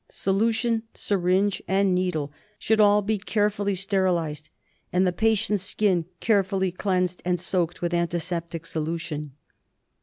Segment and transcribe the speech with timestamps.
[0.09, 4.49] So lution, syringe and needle should all be carefully sterilised
[4.91, 9.33] and the patient's skin carefully cleansed and soaked with antiseptic solution.